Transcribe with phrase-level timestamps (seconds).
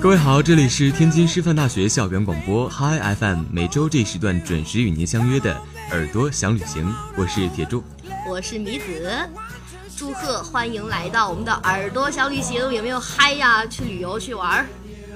[0.00, 5.56] 各位好，这里是天津师范大学校园广播 Hi FM，每周这时段准时与您相约的
[5.92, 7.84] 耳朵想旅行，我是铁柱，
[8.28, 9.16] 我是米子，
[9.96, 13.64] 祝贺欢迎来到我们的耳朵小旅行，有没有嗨呀？
[13.66, 14.66] 去旅游去玩儿？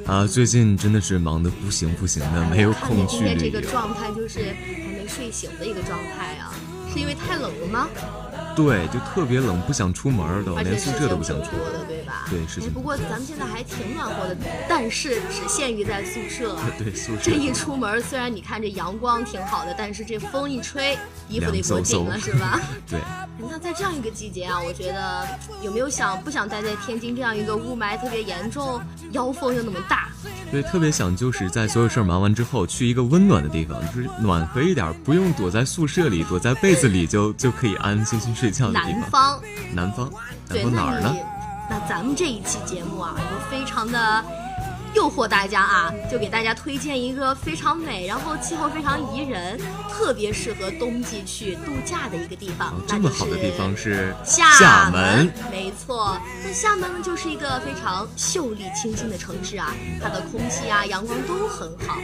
[0.06, 3.50] 啊，最近真的是忙得不行不行的，没有空去今天这。
[3.50, 6.54] 个状态就是还没睡醒的一个状态啊，
[6.92, 7.88] 是因为太冷了吗？
[8.62, 12.26] 对，就特别冷，不想出门儿都，连宿舍都不想出的，对吧？
[12.28, 14.36] 对事情哎不过咱们现在还挺暖和的，
[14.68, 16.56] 但是只限于在宿舍。
[16.78, 22.60] 对，宿舍这一出门，虽然你看这阳光挺好的，但是这风一吹，衣服得裹紧了，飕是吧？
[22.88, 23.00] 对，
[23.38, 25.26] 那在这样一个季节啊，我觉得
[25.62, 28.80] 有没有想不想待在天津这样一个雾霾特别严重、
[29.12, 30.08] 妖风又那么大？
[30.50, 39.00] 对，特别想就是在所有事儿忙完之后，去一个温暖的地方，就是暖和一点儿，不用躲在宿舍里，躲在被子里就就可以安安心心睡觉的地方。
[39.00, 39.40] 南方，
[39.74, 40.10] 南方，
[40.48, 41.14] 南对，方哪儿呢
[41.68, 41.76] 那？
[41.78, 44.24] 那咱们这一期节目啊，就非常的
[44.94, 52.74] 诱惑大家啊，就给大家推荐一个非常美，然后气候非常宜人，特别适合冬季去度假的一个地方。
[52.86, 55.32] 这么好的地方是厦门。
[55.50, 56.16] 没错。
[56.44, 61.96] 那厦门呢，就是一个非常秀丽清新的城市啊，它的空气啊、阳光都很好，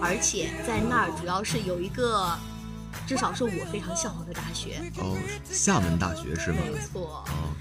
[0.00, 2.36] 而且在那儿主要是有一个，
[3.06, 4.82] 至少是我非常向往的大学。
[4.98, 5.16] 哦，
[5.48, 6.58] 厦门大学是吗？
[6.66, 7.24] 没错。
[7.28, 7.54] 哦，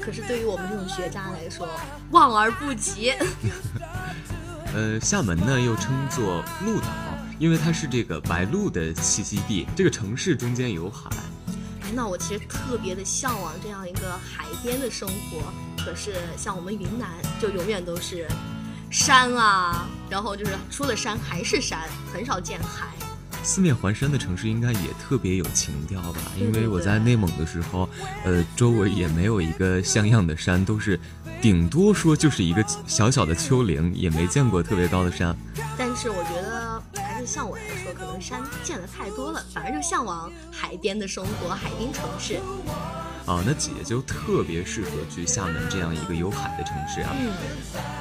[0.00, 1.68] 可是对于我们这种学渣来说，
[2.10, 3.12] 望而不及。
[4.74, 6.88] 呃，厦门呢又称作鹭岛，
[7.38, 9.66] 因为它是这个白鹭的栖息地。
[9.74, 11.10] 这个城市中间有海，
[11.82, 15.52] 哎，那我其实特别的向往这样一个海边的生活。
[15.82, 17.08] 可是像我们云南，
[17.40, 18.28] 就永远都是
[18.90, 22.88] 山啊，然后就是除了山还是山，很少见海。
[23.48, 26.20] 四面环山的城市应该也特别有情调吧？
[26.36, 27.88] 因为我在内蒙的时候，
[28.22, 31.00] 呃，周围也没有一个像样的山，都是
[31.40, 35.34] 顶多说就是一个小小的丘陵，也没见过特别高的山。
[35.78, 42.38] 但是我觉得，还是像我来说，可能山见的太多了，反而就向往海边的生活，海滨城市。
[43.28, 47.14] 啊，那姐就特别适合去厦门这样一个有海的城市啊。
[47.20, 47.30] 嗯，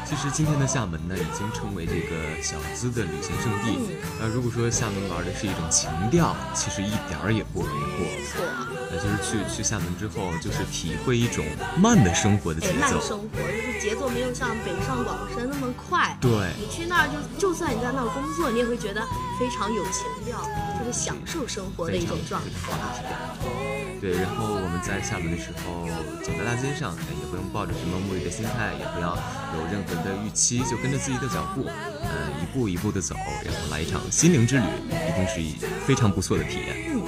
[0.05, 3.77] 其实今天的厦门呢，已经成为这个小资的旅行胜地。
[4.21, 7.99] 那、如果说厦门玩的是一种情调，其实一点儿也不为过。
[7.99, 8.41] 没错。
[8.89, 11.45] 那就是去去厦门之后，就是体会一种
[11.77, 13.01] 慢的生活的节奏，慢奏。
[13.01, 16.17] 生活就是节奏没有像北上广深那么快。
[16.21, 19.01] 对，你去那儿就就算你在那儿工作，你也会觉得
[19.37, 20.39] 非常有情调，
[20.76, 22.95] 就是享受生活的一种状态啊。
[23.99, 25.87] 对，然后我们在厦门的时候，
[26.23, 29.17] 走在大街上，哎也不用抱着什么目的的心态，也不要
[29.57, 35.55] 有任何的预期，就跟着自己的脚步，呃，一步一步的走，然后来一场心灵之旅，一定是一
[35.85, 36.91] 非常不错的体验。
[36.93, 37.03] 嗯，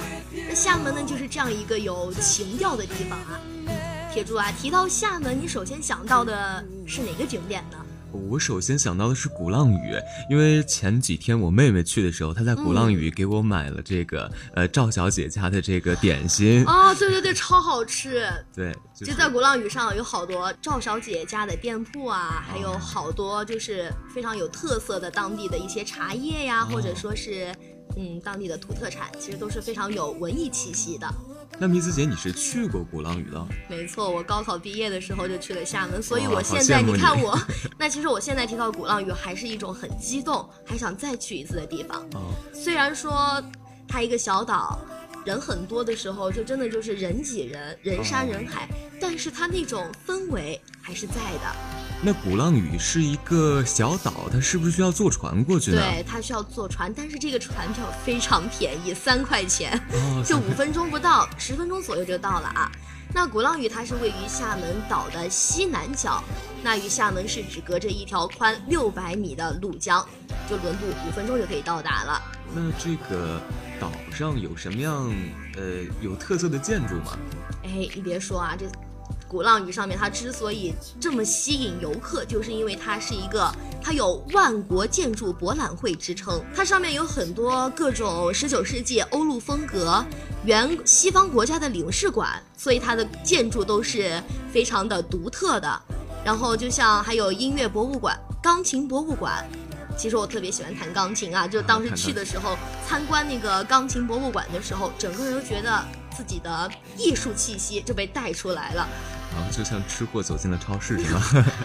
[0.48, 3.40] 那厦门呢，就是这样一个有情调的地方啊。
[3.46, 3.68] 嗯，
[4.12, 7.78] 铁柱啊，提到厦门，你首先想到的是哪个景点呢？
[8.12, 9.94] 我首先想到的是鼓浪屿，
[10.28, 18.28] 因为前几天我妹妹去的时候，她在鼓浪屿给我买了这个、呃赵小姐家的这个点心，啊，对对对，超好吃。
[18.54, 27.54] 对，就就在鼓浪屿上有好多赵小姐家的店铺啊，还有好多就是非常有特色的当地的一些茶叶呀，或者说是
[27.96, 31.06] 嗯当地的土特产，其实都是非常有文艺气息的。
[31.58, 33.46] 那米子姐你是去过鼓浪屿的？
[33.68, 37.38] 没错，我高考毕业的时候就去了厦门，所以我现在你你看我，
[37.78, 42.00] 那其实我现在提到鼓浪屿还是一种很激动，还想再去一次的地方。
[42.14, 43.42] 哦，虽然说
[43.86, 44.78] 它一个小岛，
[45.26, 48.66] 人很多的时候，就真的就是人挤人，人山人海，
[49.00, 51.69] 但是它那种氛围还是在的。
[52.02, 55.82] 那鼓浪屿是一个小岛，它是不是需要坐船过去呢？
[55.82, 62.72] 对，它需要坐船，但是这个船票非常便宜，三块钱，哦， 就五分钟不到，十分钟左右就到了啊。
[63.12, 66.24] 那鼓浪屿它是位于厦门岛的西南角，
[66.62, 70.02] 那与厦门市只隔着一条宽六百米的鹭江，
[70.48, 72.22] 就轮渡五分钟就可以到达了。
[72.54, 73.38] 那这个
[73.78, 75.12] 岛上有什么样
[75.56, 77.18] 呃有特色的建筑吗？
[77.62, 78.64] 哎，你别说啊，这
[79.28, 83.50] 鼓浪屿上面它之所以这么吸引游客，就是因为它是一个
[83.82, 90.04] 它有万国建筑博览会之称，它上面有很多各种十九世纪欧陆风格、
[90.44, 94.22] 原西方国家的领事馆，所以它的建筑都是
[94.52, 95.82] 非常的独特的。
[96.24, 99.48] 然后就像还有音乐博物馆、钢琴博物馆。
[99.96, 102.56] 其实我特别喜欢弹钢琴啊，就当时去的时候
[102.88, 105.84] 参观那个钢琴博物馆的时候，整个人都觉得
[106.20, 108.86] 自己的艺术气息就被带出来了。
[109.34, 111.22] 然后就像吃货走进了超市是吗？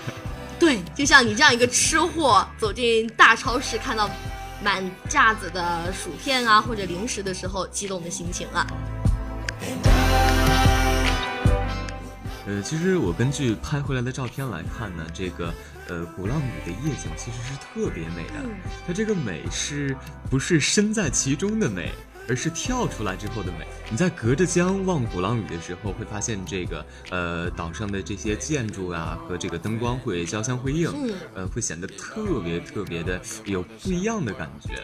[0.57, 4.09] 对，就像你这样一个吃货走进大超市，看到
[4.63, 8.65] 满架子的薯片啊或者零食的时候，激动的心情啊。
[12.47, 15.53] 呃，其实我根据拍回来的照片来看呢，这个
[15.89, 18.35] 呃鼓浪屿的夜景其实是特别美的。
[18.87, 19.97] 它这个美是
[20.29, 21.91] 不是身在其中的美？
[22.27, 23.65] 而是跳出来之后的美。
[23.89, 30.91] 你在隔着江望鼓浪屿的时候，会发现这个呃岛上的这些建筑啊和这个灯光会交相辉映，
[31.33, 34.81] 呃，会显得特别特别的有不一样的感觉。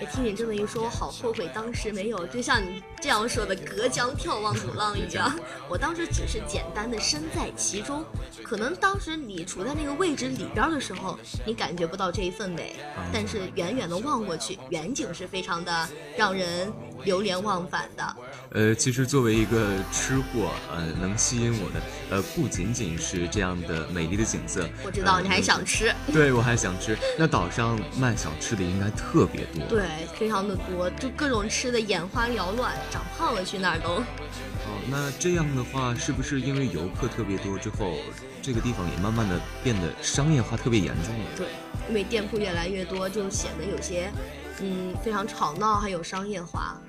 [0.00, 5.36] 哎，听你这么一说，我好后悔当时没有就像你这样说的隔江眺望鼓浪屿啊！
[5.68, 8.04] 我当时只是简单的身在其中，
[8.42, 12.74] 可能当时你处在那个位置里边的时候，你感觉不到这一份美，
[13.12, 16.72] 但是远远的望过去，远景是非常的让人。
[17.02, 18.16] 流连忘返的，
[18.50, 24.68] 呃，其实作为一个吃货，呃，能吸引我的，呃，不仅仅是这样的美丽的景色。
[24.84, 26.96] 我知道你还想吃，对我还想吃。
[27.18, 29.86] 那岛上卖小吃的应该特别多，对，
[30.16, 33.96] 非常的多，就各种吃的眼花缭乱，长胖了去哪儿都。
[33.96, 37.96] 哦，那这样的话，是不是因为游客特别多之后，
[38.40, 41.26] 这个地方也慢慢的变得商业化特别严重了？
[41.36, 41.46] 对，
[41.88, 44.10] 因为店铺越来越多，就显得有些，
[44.60, 46.80] 嗯，非常吵闹，还有商业化。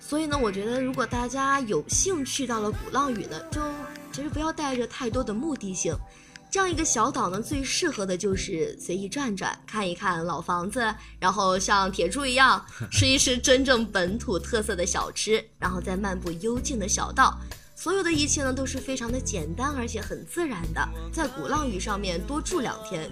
[0.00, 3.60] 所以呢，我觉得如果大家有幸去到了鼓浪屿呢，就
[4.12, 5.96] 其实不要带着太多的目的性。
[6.50, 17.38] 这样一个小岛呢，最适合的就是随意转转，看一看老房子，然后像铁柱一样 吃一吃真正本土特色的小吃，然后再漫步幽静的小道。
[17.74, 20.86] 所有的一切呢，都是非常的简单，而且很自然的。
[21.10, 23.10] 在鼓浪屿上面多住两天。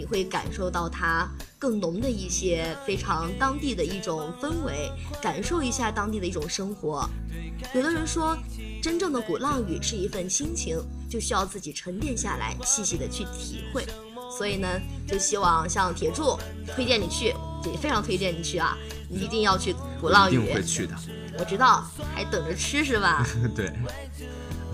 [0.00, 7.06] 你会感受到它更浓的一些非常当地的一种氛围，感受一下当地的一种生活。
[7.74, 8.34] 有的人说，
[8.82, 13.84] 真正的鼓浪屿是一份心情，就需要自己沉淀下来，细细的去体会。
[14.38, 14.66] 所以呢，
[15.06, 16.38] 就希望像铁柱
[16.74, 17.34] 推荐你去，
[17.66, 18.74] 也非常推荐你去啊，
[19.10, 20.36] 你一定要去鼓浪屿。
[20.36, 20.96] 一定会去的。
[21.38, 23.26] 我知道，还等着吃是吧？
[23.54, 23.70] 对。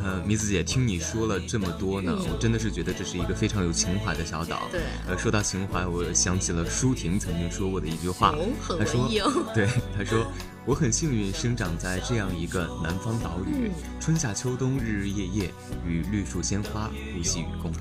[0.06, 4.68] 呃，米子姐，听你说了这么多呢，我真的是觉得这是一个非常有情怀的小岛。
[4.70, 8.32] 对，呃，说到情怀，我想起了舒婷曾经说过的一句话，
[8.78, 9.10] 她说
[9.52, 9.68] ：“对，
[9.98, 10.24] 她说
[10.64, 15.54] 我很幸运生长在这样一个南方岛屿，春夏秋冬，日日夜夜
[15.84, 17.72] 与绿树鲜花呼吸与共。”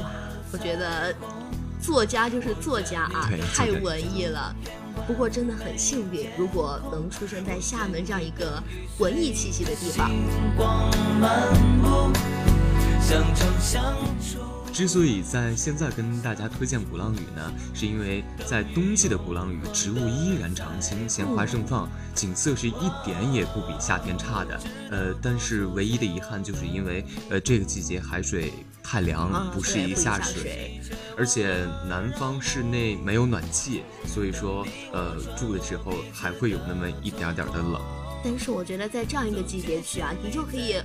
[0.00, 0.08] 哇，
[0.52, 1.12] 我觉得
[1.82, 4.54] 作家就是作家啊，太文艺了。
[5.06, 8.62] 不过真的很幸运，如果能出生在厦门这样一个
[8.98, 10.10] 文艺气息的地方。
[14.72, 24.60] 之所以在现在跟大家推荐鼓浪屿呢，是因为在冬季的鼓浪屿，植物依然常青，鲜花盛放，景色是一点也不比夏天差的。
[24.90, 28.52] 呃，但是唯一的遗憾就是因为呃这个季节海水
[28.82, 30.80] 太凉，不适宜下水，
[31.16, 37.80] 而且南方室内没有暖气，所以说呃住的时候还会有那么一点点的冷。
[38.24, 40.76] 但是我觉得在这样一个季节去啊，你就可以。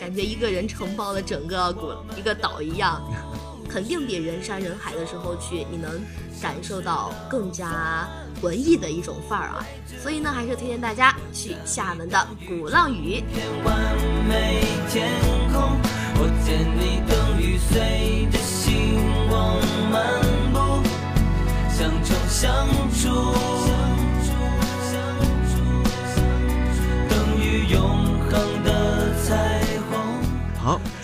[0.00, 3.00] 感觉一个人承包了整个古一个岛一样，
[3.70, 6.02] 肯定比人山人海的时候去，你能
[6.40, 8.08] 感受到更加
[8.40, 9.64] 文艺的一种范儿啊！
[10.02, 13.22] 所以呢，还是推荐大家去厦门的鼓浪屿。
[17.72, 19.00] 随着星
[19.30, 19.56] 光
[19.90, 20.20] 漫
[20.52, 20.82] 步，
[21.70, 22.81] 像种相。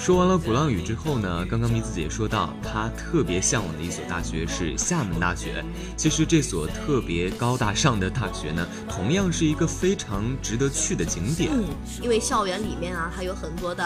[0.08, 5.62] 说完了鼓浪屿之后呢，刚刚米子姐说到，她特别向往的一所大学是厦门大学。
[5.98, 11.50] 其实这所特别高大上的大学呢，同样是一个非常值得去的景点。
[11.52, 11.62] 嗯，
[12.00, 13.84] 因为校园里面啊，它有很多的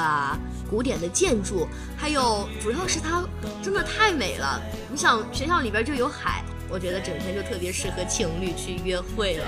[0.71, 3.25] 古典的建筑，还有主要是它
[3.61, 4.63] 真的太美了。
[4.93, 9.45] 你想，学校里边就有海，我觉得整天就特别适合情侣去约会了。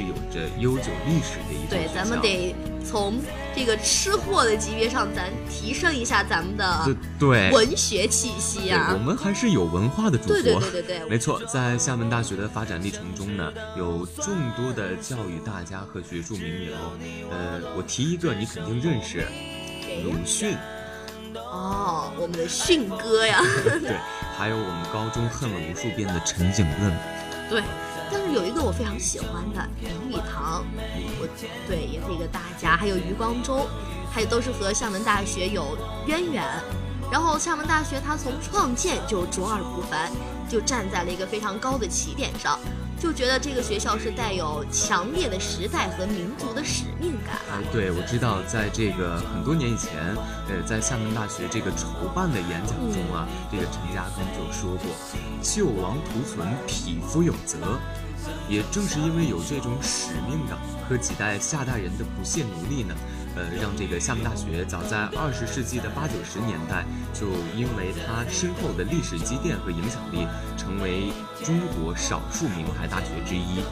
[0.00, 2.54] 是有着悠久历史的一对，咱们得
[2.84, 3.20] 从
[3.54, 6.88] 这个吃货的级别上，咱提升一下咱们的
[7.18, 8.94] 对文学气息啊。
[8.94, 10.34] 我们还是有文化的主播。
[10.34, 16.74] 对对对对对，没错，在厦门大学的发展历程中呢，有众多的教育大家和学术名流。
[17.30, 19.26] 呃，我提一个，你肯定认识，
[20.04, 20.56] 鲁迅。
[21.34, 23.42] 哦，我们的迅哥呀。
[23.82, 23.94] 对，
[24.38, 26.92] 还有我们高中恨了无数遍的陈景润。
[27.50, 27.62] 对。
[28.12, 30.64] 但是有一个我非常喜欢的林语堂，
[31.20, 31.28] 我
[31.66, 33.66] 对也是一个大家，还有余光中，
[34.10, 35.76] 还有都是和厦门大学有
[36.06, 36.44] 渊源。
[37.10, 40.10] 然后厦门大学它从创建就卓尔不凡，
[40.50, 42.58] 就站在了一个非常高的起点上，
[42.98, 47.62] 就觉得这个学校是带有强烈的时代和民族的使命感啊。
[47.72, 49.92] 对，我知道，在这个很多年以前，
[50.48, 54.86] 呃，在厦门大学这个筹办的演讲中啊，这个陈嘉庚就说过
[55.40, 57.78] ：“救亡图存，匹夫有责。”
[58.50, 62.94] 也正是因为有这种使命感和几代厦大人的不懈努力呢，
[63.36, 71.12] 呃，让这个厦门大学早在二十世纪的八九十年代，就因为它深厚的历史积淀和影响力，成为
[71.44, 73.62] 中国少数名牌大学之一。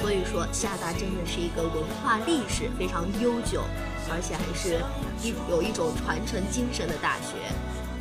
[0.00, 3.62] 所以说，厦大真的是一个文化历史非常悠久，
[4.10, 4.82] 而且还是
[5.22, 7.36] 一有一种传承精神的大学。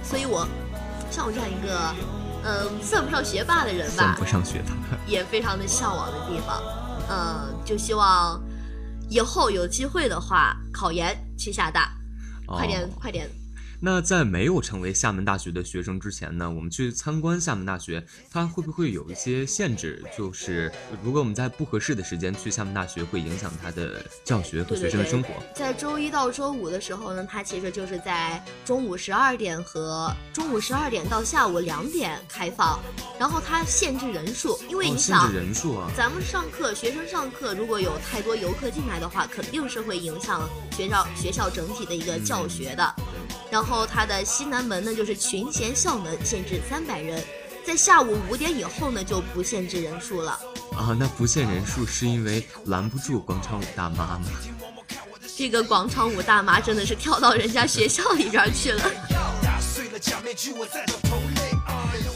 [0.03, 0.47] 所以我
[1.11, 1.93] 像我这样一个。
[2.41, 4.71] 嗯，算不上学霸的人吧，算不上学霸，
[5.05, 6.63] 也非常的向往的地方。
[7.09, 8.41] 嗯，就希望
[9.09, 11.91] 以后有机会的话，考研去厦大，
[12.45, 13.29] 快点，快点。
[13.81, 20.03] 那在没有成为厦门大学的学生之前呢，我们去参观厦门大学，它会不会有一些限制？
[20.17, 20.69] 就是
[21.01, 25.29] 如果我们在不合适的时间去厦门大学，会影响它的教学和学生的生活。
[25.55, 32.81] 在周一到周五的时候呢，它其实就是在中午十二点和中午十二点到下午两点开放，
[33.17, 40.41] 然后它限制人数，因为你想，限制人数啊，咱们上课，学生上课，如果有太多游客进来的话，肯定是会影响
[40.75, 42.93] 学校学校整体的一个教学的。
[43.51, 47.23] 然后它的西南门呢，就是群贤校门，限制三百人，
[47.65, 50.39] 在下午五点以后呢，就不限制人数了。
[50.75, 54.25] 啊，那不限人数是因为拦不住广场舞大妈吗？
[55.37, 58.83] 这个广场舞大妈真的是跳到人家学校里边去了。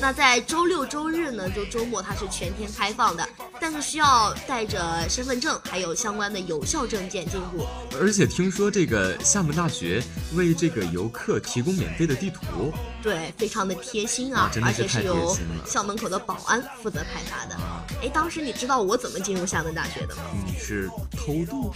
[0.04, 3.26] 那在周六周日呢，就周末它是全天开放的，
[3.58, 7.66] 但是需要带着身份证还有相关的有效证件进入。
[7.98, 10.04] 而且听说这个厦门大学
[10.36, 17.58] 为这个游客提供免费的地图，对，非常的贴心啊，而且是由校门口的保安负责派发的。
[18.02, 20.24] 哎，当时你知道我怎么进入厦门大学的吗？
[20.46, 21.74] 你是偷渡。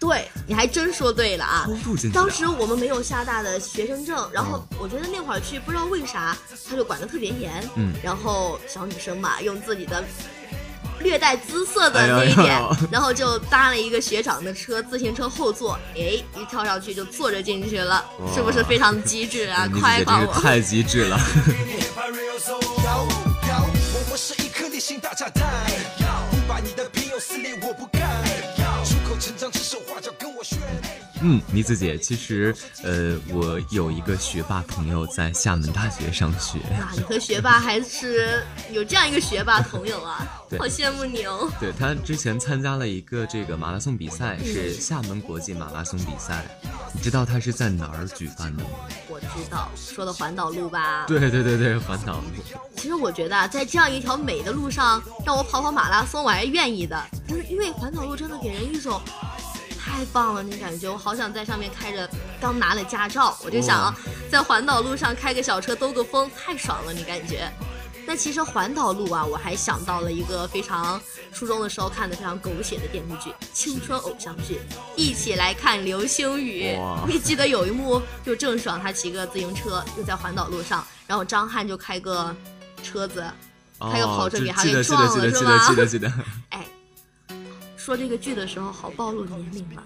[0.00, 1.66] 对，你还真说对了啊！
[2.14, 6.36] 当时我们没有厦大的学生证，然后我觉得那会儿去不知道为啥
[6.70, 10.04] 他就管得特别严，嗯，然后小女生嘛，用自己的
[11.00, 12.60] 略带姿色的那一点，
[12.92, 16.00] 然后就搭了一个学长的车，自行车后座，哎，
[16.36, 19.68] 一跳上去就坐着进去了，是不是非常机智啊？
[19.80, 21.18] 夸一夸我，太机智了。
[29.20, 30.12] 成长之手画着
[31.20, 36.58] 嗯，妮子姐，其实，呃，我有一个学霸朋友在厦门大学上学。
[36.78, 40.26] 哇，你和学霸还是有这样一个学霸朋友啊，
[40.58, 41.50] 好羡慕你哦。
[41.60, 46.44] 对他之前参加了一个这个马拉松比赛，是厦门国际马拉松比赛。
[46.94, 48.70] 你知道他是在哪儿举办的吗？
[49.08, 51.04] 我知道，说的环岛路吧？
[51.06, 52.22] 对对对对，环岛路。
[52.76, 57.02] 其实我觉得啊，在这样一条美的路上，让我跑跑马拉松，我还是愿意的。
[57.50, 59.00] 因为环岛路真的给人一种。
[59.88, 62.08] 太棒了，你感觉我好想在上面开着，
[62.40, 63.92] 刚拿了驾照，我就想
[64.30, 67.50] 在环岛路上开个小车兜个风，太爽了，你感觉？
[68.06, 71.00] 那其实环岛路啊，我还想到了一个非常
[71.32, 74.60] 初中的时候看的非常狗血的电视剧，青春偶像剧，
[74.94, 76.78] 一起来看流星雨。
[77.06, 82.34] 你记得有一幕，就郑爽她骑个自行车，就在环岛路上，然后张翰就开个
[82.82, 83.26] 车子，
[83.80, 85.68] 开个跑车给他给撞了，是吧？
[85.68, 86.12] 记得记得记得。
[86.50, 86.64] 哎。
[87.88, 89.82] 说这个剧的时候，好暴露年龄了。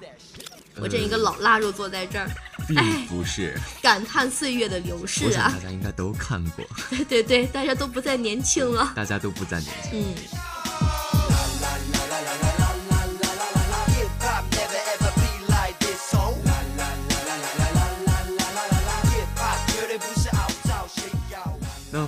[0.80, 2.28] 我这一个老腊肉坐在这儿，
[2.66, 5.52] 并不是感叹岁月的流逝啊。
[5.54, 6.64] 大家应该都看过。
[6.90, 8.92] 对对对，大家都不再年轻了。
[8.96, 10.00] 大家都不再年轻。
[10.00, 10.14] 嗯。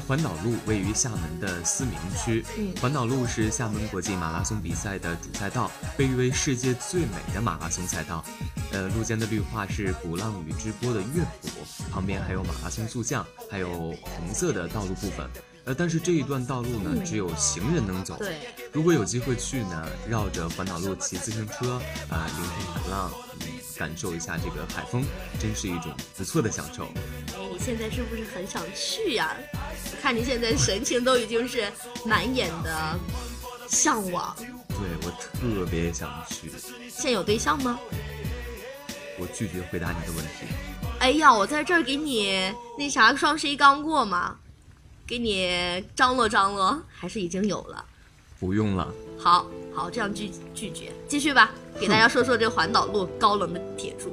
[0.06, 2.44] 环岛路位于厦门的思明区。
[2.80, 8.24] 环岛路是厦门国际马拉松比赛的主赛道，被誉为世界最美的马拉松赛道。
[8.72, 11.48] 呃，路间的绿化是鼓浪屿之波的乐谱，
[11.90, 13.68] 旁边还有马拉松塑像，还有
[14.02, 15.28] 红色的道路部分。
[15.66, 18.16] 呃，但是这一段道路呢，只有行人能走。
[18.18, 18.36] 对，
[18.70, 21.80] 如果有机会去呢，绕着环岛路骑自行车，
[22.10, 23.10] 啊，聆听海浪，
[23.78, 25.02] 感受一下这个海风，
[25.40, 26.84] 真是一种不错的享受。
[26.84, 29.34] 哎，你现在是不是很想去呀？
[30.02, 31.72] 看你现在神情都已经是
[32.04, 32.98] 满眼的
[33.66, 34.36] 向往。
[34.68, 36.52] 对我特别想去。
[36.90, 37.78] 现有对象吗？
[39.18, 40.44] 我拒绝回答你的问题。
[40.98, 44.36] 哎呀，我在这儿给你那啥，双十一刚过嘛。
[45.06, 47.84] 给你张罗张罗，还是已经有了？
[48.40, 48.90] 不用了。
[49.18, 51.50] 好，好，这样拒拒绝，继续吧。
[51.78, 54.10] 给大家说说这环岛路高冷的铁柱。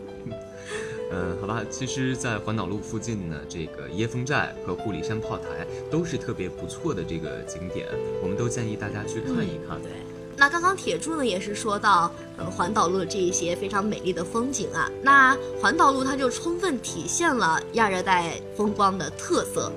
[1.14, 7.88] 嗯，好吧，其实，在环岛路附近呢，这个椰风寨和护里山炮台都是特别不错的这个景点，
[8.22, 9.82] 我们都建议大家去看一看。
[9.82, 9.92] 对，
[10.38, 19.72] 那刚刚铁柱呢也是说到，呃，环岛路的这一些非常美丽的风景啊，那环岛路它就充分体现了亚热带风光的特色。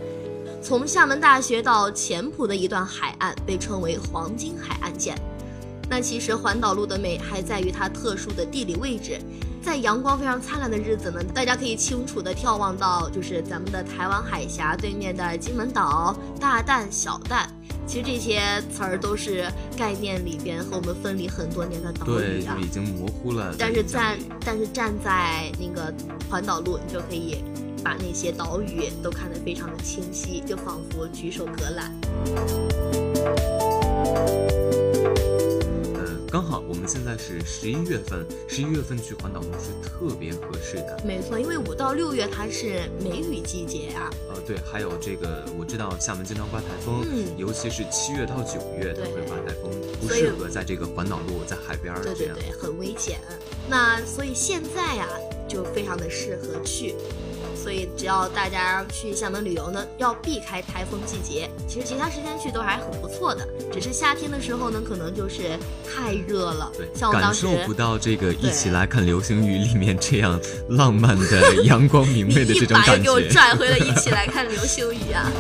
[0.64, 5.14] 从厦门大学到前埔的一段海岸被称为黄金海岸线。
[5.90, 9.20] 那其实环岛路的美还在于它特殊的地理位置，
[9.62, 17.46] 在阳光非常灿烂的日子呢，大家可以清楚的眺望到就是咱们的台湾海峡对面的金门岛、大淡、小淡。
[17.86, 18.40] 其实这些
[18.74, 22.64] 词儿都是概念里边和我们分离很多年的岛对，屿啊就。
[22.64, 23.54] 已经模糊了。
[23.58, 25.92] 但是站但是站在那个
[26.30, 27.44] 环岛路，你就可以
[27.84, 31.94] 把那些岛屿都看得非常的清晰，就仿佛举手可揽。
[35.94, 40.98] 呃，刚好我们现在是十一月份，十一月份去环岛路是特别合适的。
[41.04, 44.10] 没错，因为五到六月它是梅雨季节啊。
[44.30, 52.02] 呃，对，还有这个我知道厦门经常刮台风，嗯尤其是七月到九月它会刮台风，不适合在这个环岛路在海边儿。
[52.02, 53.20] 对对对，很危险。
[53.68, 55.06] 那所以现在呀、
[55.46, 56.94] 就非常的适合去。
[57.64, 61.48] 所以只要大家去厦门旅游呢，要避开台风季节。
[61.66, 66.70] 其实其他时间去都还很不错的，只是夏天的时候呢，可能就是太热了。
[66.76, 73.28] 对，像我当时感受不到这个一起来看流星雨里面这样浪漫的阳光明媚的一这种感把又给我。
[73.32, 75.32] 拽回了，一起来看流星雨啊！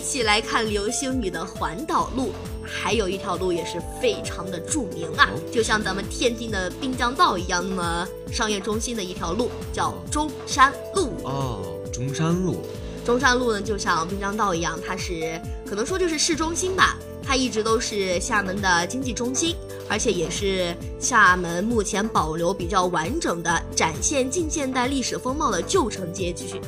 [0.00, 11.10] 一起来看流星雨的环岛路，还有一条路也是非常的著名啊哦，就像咱们天津的滨江道一样，那么商业中心的一条路叫中山路。
[11.22, 12.62] 哦，中山路，
[13.04, 15.38] 中山路呢，就像滨江道一样，它是
[15.68, 19.54] 可能说就是市中心吧，它一直都是厦门的经济中心，
[19.86, 26.58] 而且也是厦门目前保留比较完整的展现近现代历史风貌的旧城街区。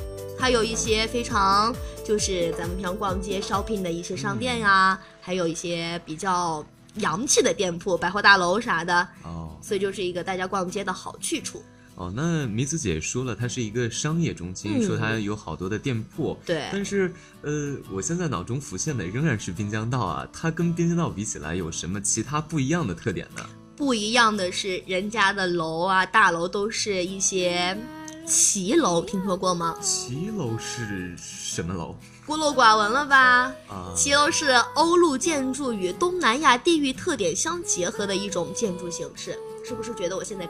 [0.43, 1.73] 它有一些非常
[2.05, 11.63] 就是咱们平常逛街 shopping 的一些商店呀、还有一些比较洋气的店铺、百货大楼啥的，哦所以就是一个大家逛街的好去处。
[11.95, 16.37] 哦，那米子姐说了，它是一个商业中心，嗯说它有好多的店铺。
[16.45, 23.47] 对，但是，呃，我现在脑中浮现的仍然是滨江道啊，它跟滨江道比起来，有什么其他不一样的特点呢？
[23.77, 27.79] 不一样的是，人家的楼啊，大楼都是一些
[28.25, 29.77] 骑楼，听说过吗？
[29.81, 33.53] 骑楼是什么楼孤陋寡闻了吧？
[33.69, 33.93] 啊？
[33.97, 40.49] 骑楼是欧陆建筑与东南亚地域特点相结合的一种建筑形式，是不是觉得我现在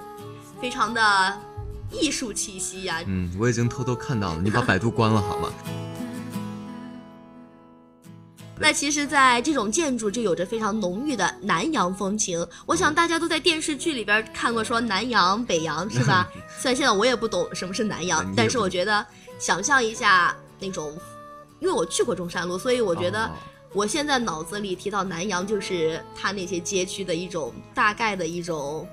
[0.60, 1.40] 非常的
[1.90, 5.48] 艺术气息呀、嗯，我已经偷偷看到了，你把百度关了好吗？
[8.62, 12.46] 那其实，在这种建筑就有着非常浓郁的南洋风情。
[12.64, 16.28] 我想大家都在电视剧里边看过，说南洋、北洋是吧？
[16.60, 19.04] 虽然现在我也不懂什么是南洋，但是我觉得
[19.36, 20.96] 想象一下那种，
[21.58, 23.30] 因为我去过中山路，所以我觉得哦
[23.72, 28.86] 我现在脑子里提到南洋，就是它那些街区的一种大概的一种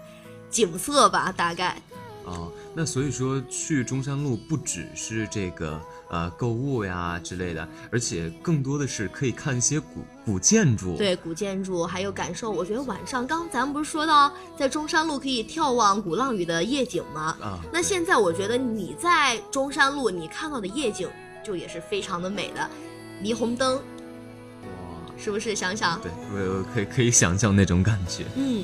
[0.50, 1.80] 景色吧，大概。
[2.26, 5.80] 哦，那所以说去中山路不只是这个
[6.10, 17.38] 呃购物呀之类的，而且更多的是可以看一些古古建筑。，对古建筑还有感受，我觉得晚上刚咱们不是说到在中山路可以眺望鼓浪屿的夜景吗？
[17.42, 21.08] 啊，那现在我觉得你在中山路你看到的夜景
[21.44, 22.70] 就也是非常的美的，
[23.24, 25.56] 霓虹灯哇，是不是？
[25.56, 26.12] 想想，对
[26.48, 28.26] 我可以可以想象那种感觉。
[28.36, 28.64] 嗯，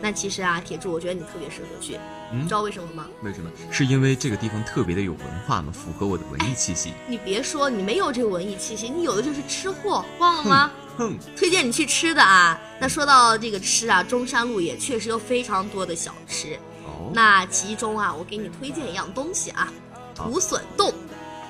[0.00, 1.96] 那其实啊，铁柱，我觉得你特别适合去，
[2.32, 3.06] 嗯你知道为什么吗？
[3.22, 3.50] 为什么？
[3.70, 5.72] 是因为这个地方特别的有文化吗？
[5.72, 6.92] 符合我的文艺气息。
[7.06, 10.70] 你别说你没有这个文艺气息，你有的就是吃货，忘了吗？
[10.96, 12.58] 哼，推荐你去吃的啊。
[12.80, 16.58] 那说到这个吃啊，中山路也确实有非常多的小吃。
[16.86, 19.72] 哦，那其中啊，我给你推荐一样东西啊，
[20.16, 20.92] 好竹笋冻，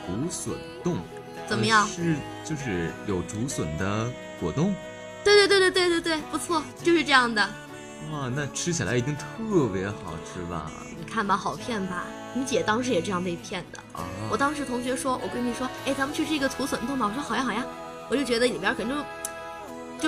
[0.07, 0.99] 竹笋冻
[1.49, 4.11] 怎么样呃是就是有竹笋的
[4.41, 4.75] 果冻。
[5.23, 7.49] 对对对对对对对，不错，就是这样的。
[8.13, 10.71] 哇，那吃起来一定特别好吃吧？
[10.99, 12.05] 你看吧，好骗吧？
[12.35, 13.79] 你姐当时也这样被骗的。
[13.93, 17.07] 啊，我当时同学说，我闺蜜说，哎，咱们去吃一个土笋冻吧。
[17.07, 17.65] 我说好呀好呀，
[18.09, 19.05] 我就觉得里边可能就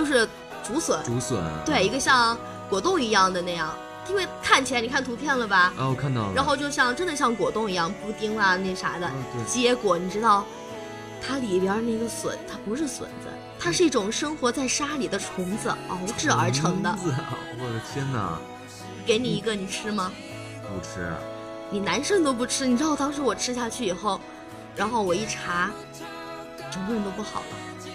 [0.00, 0.28] 就是
[0.64, 2.36] 竹笋，竹笋，对，一个像
[2.68, 3.72] 果冻一样的那样，
[4.08, 6.32] 因为看起来你看图片了吧，啊，我看到了。
[6.34, 9.12] 然后就像真的像果冻一样，布丁啊那啥的啊，
[9.46, 10.44] 结果你知道，
[11.20, 13.28] 它里边那个笋，它不是笋子，
[13.62, 16.92] 它是一种生活在沙里的虫子熬制而成的。
[17.00, 18.36] 我的天哪，
[19.06, 20.10] 给你一个，你吃吗？
[20.62, 21.14] 不吃。
[21.70, 24.20] 你男生都不吃，你知道当时我吃下去以后，
[24.74, 25.70] 然后我一查，
[26.72, 27.46] 整个人都不好了。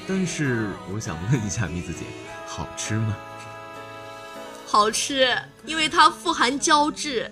[0.08, 2.06] 但是我想问一下蜜子姐，
[2.46, 3.18] 好吃吗？
[4.66, 7.30] 好吃，因为它富含胶质。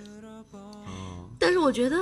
[0.50, 1.96] 哦，但是我觉得，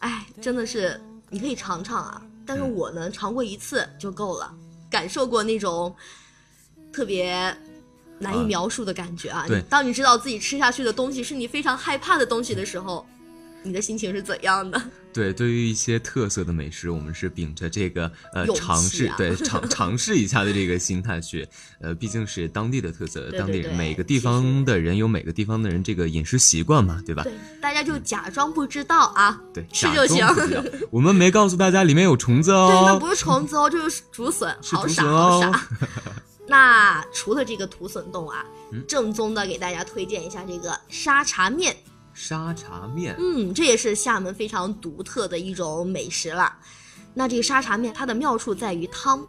[0.00, 2.20] 哎，真的是你可以尝尝啊。
[2.44, 4.52] 但是我呢，尝过一次就够了，
[4.90, 5.94] 感受过那种
[6.92, 7.32] 特别
[8.18, 9.44] 难以啊描述的感觉啊。
[9.46, 13.06] 对当你知道自己吃下去的东西是你非常害怕的东西的时候，
[13.62, 14.80] 你的心情是怎样的？
[15.12, 21.46] 对，对于一些特色的美食，我们是秉着这个呃尝试，啊 对尝尝试一下的这个心态去，
[21.80, 27.24] 呃，毕竟是当地的特色，对当地人每个地方的人有每个地方的人这个饮食习惯嘛，对吧？
[27.24, 30.26] 对，大家就假装不知道啊，对，假吃就行
[30.90, 32.98] 我们没告诉大家里面有虫子哦对，那哦。
[33.00, 35.68] 不是虫子哦，就是竹笋，好傻好傻。
[36.46, 41.76] 那除了这个土笋冻啊，嗯正宗的给大家推荐一下这个沙茶面。
[42.12, 46.52] 沙茶面，嗯，这也是厦门非常独特的一种美食了。
[47.14, 49.26] 那这个沙茶面，它的妙处在于汤。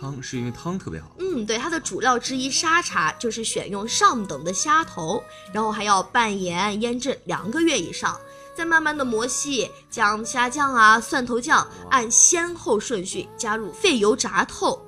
[0.00, 1.14] 汤是因为汤特别好。
[1.18, 8.18] 嗯，对，它的主料之一沙茶就是选用上等的虾头，然后还要拌盐腌制两个月以上，
[8.56, 14.80] 再慢慢的磨细，将虾酱啊、蒜头酱按先后顺序加入沸油炸透，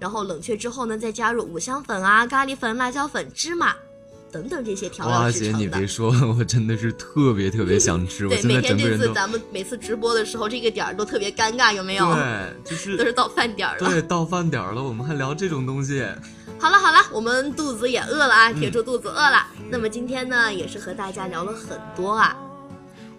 [0.00, 3.72] 然后冷却之后呢，再加入五香粉啊、咖喱粉、辣椒粉、芝麻
[4.30, 5.86] 等等这些调料制成的你别。
[5.86, 12.04] 说， 我真的是特别特别想吃，我对，每天这次咱们每次直播的时候，这个点儿都特别尴尬，有没有？
[12.14, 13.88] 对，就是都是到饭点儿了。
[13.88, 16.04] 对到饭点儿了，我们还聊这种东西。
[16.58, 19.46] 好了好了，我们肚子也饿了啊，嗯铁柱肚子饿了。
[19.70, 22.36] 那么今天呢，也是和大家聊了很多啊。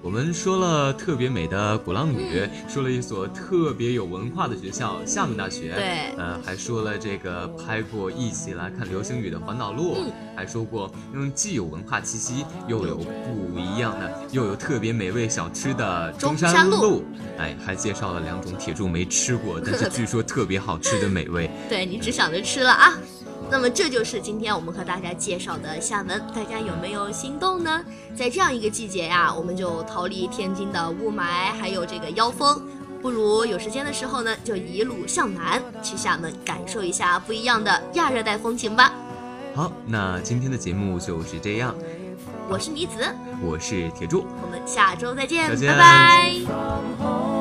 [0.08, 5.74] 我们说了特别美的鼓浪屿，说了一所特别有文化的学校——厦门大学。
[5.76, 17.04] 对呃，还说了这个拍过一起来看流星雨的环岛路，嗯还说过嗯既有文化气息，又有不一样的，又有特别美味小吃的中山山路
[17.38, 21.52] 哎，还介绍了两种铁柱没吃过，但是 据说特别好吃的美味。
[21.68, 22.98] 对你只想着吃了啊。
[23.50, 27.84] 那么这就是今天我们和大家介绍的厦门，大家有没有心动呢？
[28.16, 32.62] 在这样一个季节呀，我们就逃离天津的雾霾，还有这个妖风，
[33.02, 38.94] 不如有时间的时候呢，就一路向南，去厦门感受一下不一样的亚热带风情吧。
[39.56, 41.74] 好，那今天的节目就是这样，
[42.50, 42.94] 我是妮子，
[43.42, 47.37] 我是铁柱，我们下周再见，再见拜拜。